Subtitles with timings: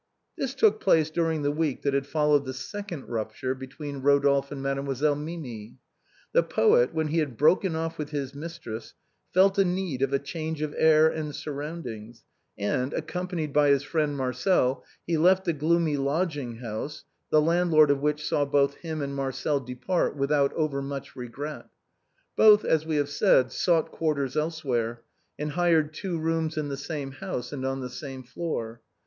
[0.35, 4.59] This took place during the week that had followed the second rupture between Eodolphe and
[4.59, 5.77] Mademoiselle Mimi.
[6.33, 8.95] The poet, when he had broken off with his mistress,
[9.31, 12.23] felt a need of a change of air and surroundings,
[12.57, 18.01] and, accompanied by his friend Marcel, he left the gloomy lodging house, the landlord of
[18.01, 21.67] which saw both him and Marcel depart without overmuch regret.
[22.35, 25.03] Both, as we have said, sought quarters elsewhere,
[25.37, 28.81] and hired two rooms in the same house and on the same floor.